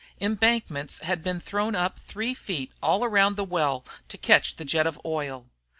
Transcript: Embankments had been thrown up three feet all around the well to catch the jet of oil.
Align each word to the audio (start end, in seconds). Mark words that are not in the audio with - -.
Embankments 0.19 0.97
had 1.03 1.21
been 1.21 1.39
thrown 1.39 1.75
up 1.75 1.99
three 1.99 2.33
feet 2.33 2.71
all 2.81 3.05
around 3.05 3.35
the 3.35 3.43
well 3.43 3.85
to 4.07 4.17
catch 4.17 4.55
the 4.55 4.65
jet 4.65 4.87
of 4.87 4.99
oil. 5.05 5.45